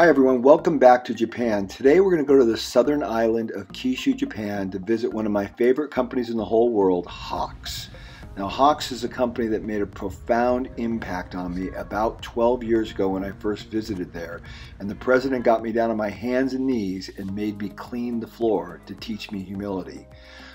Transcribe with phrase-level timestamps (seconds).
[0.00, 1.66] Hi everyone, welcome back to Japan.
[1.66, 5.26] Today we're going to go to the southern island of Kyushu, Japan to visit one
[5.26, 7.90] of my favorite companies in the whole world, Hoks.
[8.34, 12.92] Now Hoks is a company that made a profound impact on me about 12 years
[12.92, 14.40] ago when I first visited there.
[14.78, 18.20] And the president got me down on my hands and knees and made me clean
[18.20, 20.06] the floor to teach me humility.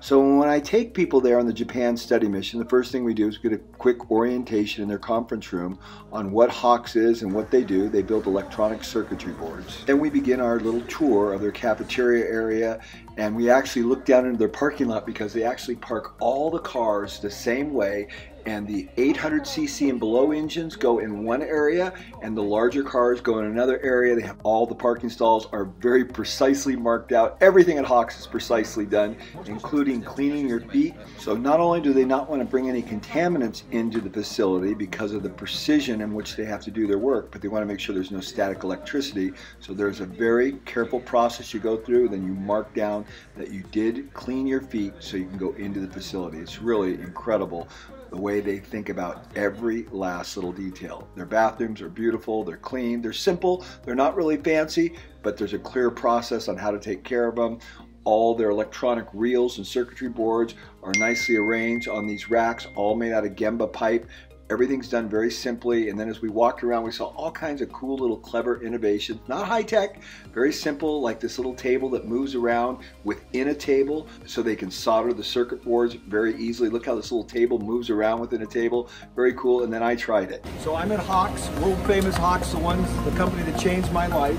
[0.00, 3.14] So when I take people there on the Japan study mission, the first thing we
[3.14, 5.76] do is get a quick orientation in their conference room
[6.12, 7.88] on what Hoks is and what they do.
[7.88, 9.84] They build electronic circuitry boards.
[9.86, 12.80] Then we begin our little tour of their cafeteria area
[13.16, 16.60] and we actually look down into their parking lot because they actually park all the
[16.60, 18.06] cars the same way
[18.46, 21.92] and the 800cc and below engines go in one area
[22.22, 24.14] and the larger cars go in another area.
[24.14, 27.36] They have all the parking stalls are very precisely marked out.
[27.40, 30.94] Everything at Hoks is precisely done, including cleaning your feet.
[31.18, 35.12] So not only do they not want to bring any contaminants into the facility because
[35.12, 37.66] of the precision in which they have to do their work, but they want to
[37.66, 39.32] make sure there's no static electricity.
[39.60, 43.04] So there's a very careful process you go through, then you mark down
[43.36, 46.38] that you did clean your feet so you can go into the facility.
[46.38, 47.68] It's really incredible
[48.10, 51.08] the way they think about every last little detail.
[51.14, 55.58] Their bathrooms are beautiful, they're clean, they're simple, they're not really fancy, but there's a
[55.58, 57.58] clear process on how to take care of them.
[58.04, 63.12] All their electronic reels and circuitry boards are nicely arranged on these racks, all made
[63.12, 64.08] out of Gemba pipe.
[64.50, 65.90] Everything's done very simply.
[65.90, 69.20] And then as we walked around, we saw all kinds of cool little clever innovations.
[69.28, 70.00] Not high tech,
[70.32, 74.70] very simple, like this little table that moves around within a table so they can
[74.70, 76.68] solder the circuit boards very easily.
[76.68, 78.88] Look how this little table moves around within a table.
[79.14, 79.64] Very cool.
[79.64, 80.44] And then I tried it.
[80.60, 84.38] So I'm at Hoks, world famous Hoks, the ones, the company that changed my life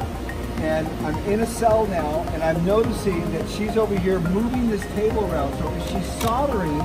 [0.62, 4.86] and I'm in a cell now and I'm noticing that she's over here moving this
[4.88, 5.58] table around.
[5.58, 6.78] So she's soldering,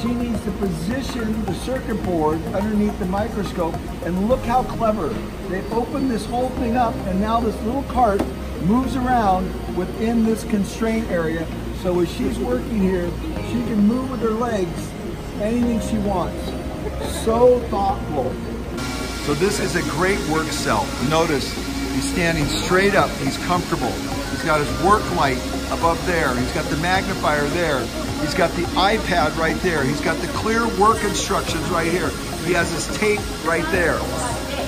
[0.00, 5.08] she needs to position the circuit board underneath the microscope and look how clever.
[5.48, 8.24] They opened this whole thing up and now this little cart
[8.62, 11.46] moves around within this constraint area.
[11.82, 13.10] So as she's working here,
[13.48, 14.90] she can move with her legs
[15.40, 16.44] anything she wants.
[17.24, 18.32] So thoughtful.
[19.24, 20.86] So this is a great work cell.
[21.08, 23.92] Notice he's standing straight up, he's comfortable.
[24.30, 25.38] He's got his work light
[25.70, 26.34] above there.
[26.34, 27.80] He's got the magnifier there.
[28.20, 29.84] He's got the iPad right there.
[29.84, 32.08] He's got the clear work instructions right here.
[32.44, 33.98] He has his tape right there.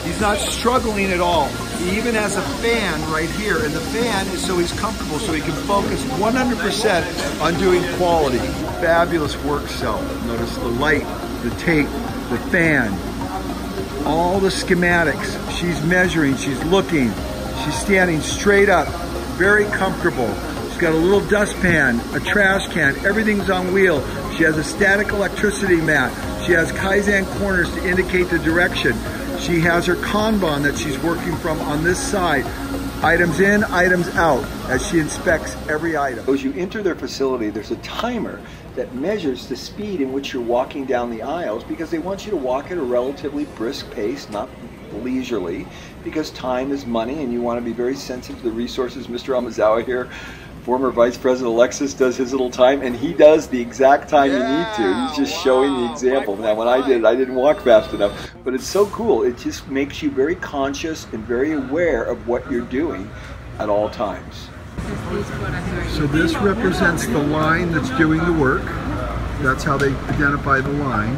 [0.05, 1.47] He's not struggling at all.
[1.79, 5.33] He even has a fan right here, and the fan is so he's comfortable, so
[5.33, 8.39] he can focus 100% on doing quality.
[8.81, 10.03] Fabulous work cell.
[10.27, 11.05] Notice the light,
[11.43, 11.87] the tape,
[12.31, 12.93] the fan,
[14.07, 15.51] all the schematics.
[15.59, 17.13] She's measuring, she's looking,
[17.65, 18.89] she's standing straight up,
[19.37, 20.33] very comfortable
[20.73, 24.01] She's got a little dustpan, a trash can, everything's on wheel.
[24.33, 26.11] She has a static electricity mat.
[26.47, 28.93] She has Kaizen corners to indicate the direction.
[29.39, 32.47] She has her Kanban that she's working from on this side.
[33.05, 36.25] Items in, items out, as she inspects every item.
[36.33, 38.41] As you enter their facility, there's a timer
[38.77, 42.31] that measures the speed in which you're walking down the aisles because they want you
[42.31, 44.49] to walk at a relatively brisk pace, not
[44.93, 45.67] leisurely,
[46.05, 49.09] because time is money and you want to be very sensitive to the resources.
[49.09, 49.35] Mr.
[49.35, 50.09] Amazawa here
[50.63, 54.39] former Vice President Alexis does his little time, and he does the exact time yeah,
[54.39, 55.09] you need to.
[55.09, 56.37] He's just wow, showing the example.
[56.37, 59.25] Now, when I did it, I didn't walk fast enough, but it's so cool.
[59.25, 63.11] It just makes you very conscious and very aware of what you're doing
[63.59, 64.49] at all times.
[65.91, 68.65] So this represents the line that's doing the work.
[69.43, 71.15] That's how they identify the line.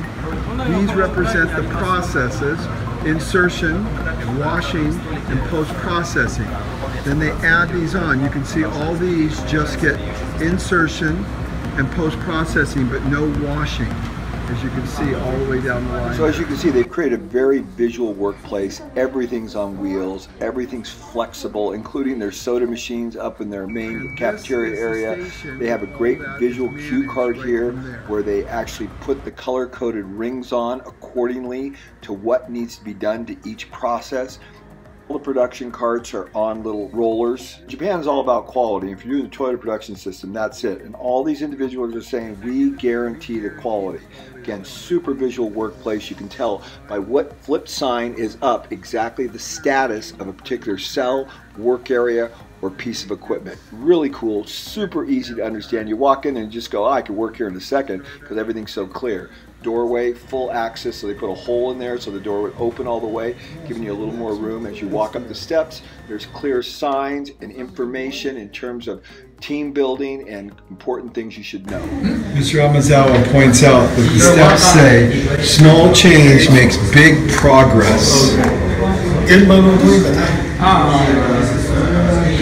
[0.72, 2.58] These represent the processes,
[3.06, 3.84] insertion,
[4.38, 6.48] washing, and post-processing.
[7.04, 8.22] Then they add these on.
[8.24, 10.00] You can see all these just get
[10.40, 11.22] insertion
[11.76, 13.90] and post-processing, but no washing,
[14.48, 16.14] as you can see all the way down the line.
[16.16, 18.80] So as you can see, they've created a very visual workplace.
[18.96, 20.28] Everything's on wheels.
[20.40, 25.30] Everything's flexible, including their soda machines up in their main cafeteria area.
[25.58, 27.72] They have a great visual cue card here
[28.06, 33.26] where they actually put the color-coded rings on accordingly to what needs to be done
[33.26, 34.38] to each process.
[35.06, 37.58] All the production carts are on little rollers.
[37.66, 38.90] Japan is all about quality.
[38.90, 40.80] If you're doing the Toyota production system, that's it.
[40.80, 44.02] And all these individuals are saying, we guarantee the quality.
[44.34, 46.08] Again, super visual workplace.
[46.08, 50.78] You can tell by what flip sign is up exactly the status of a particular
[50.78, 51.28] cell,
[51.58, 52.30] work area,
[52.62, 53.58] or piece of equipment.
[53.72, 55.86] Really cool, super easy to understand.
[55.86, 58.38] You walk in and just go, oh, I could work here in a second because
[58.38, 59.30] everything's so clear
[59.64, 62.86] doorway, full access, so they put a hole in there so the door would open
[62.86, 63.34] all the way,
[63.66, 65.82] giving you a little more room as you walk up the steps.
[66.06, 69.02] There's clear signs and information in terms of
[69.40, 71.80] team building and important things you should know.
[72.36, 72.60] Mr.
[72.60, 78.36] Amazawa points out that the steps say small change makes big progress.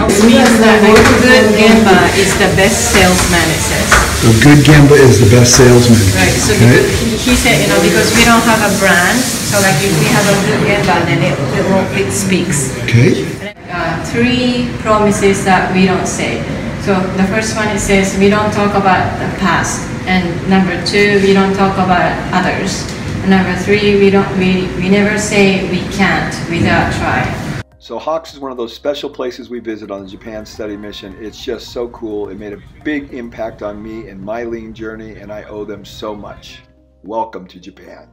[0.08, 3.88] It means that a good gemba is the best salesman, it says.
[4.22, 5.98] A good Gemba is the best salesman.
[6.14, 6.78] Right, so Okay?
[6.86, 9.18] because, he said, you know, because we don't have a brand,
[9.50, 12.70] so like if we have a good gemba, then it, it, will- it speaks.
[12.86, 13.26] Okay.
[13.66, 16.38] Uh, three promises that we don't say.
[16.86, 21.18] So the first one it says we don't talk about the past, and number two
[21.26, 22.86] we don't talk about others.
[23.26, 27.41] And number three we don't we, we never say we can't without trying.
[27.82, 31.16] So Hoks is one of those special places we visit on the Japan study mission.
[31.18, 32.28] It's just so cool.
[32.28, 35.84] It made a big impact on me and my lean journey, and I owe them
[35.84, 36.60] so much.
[37.02, 38.08] Welcome to Japan.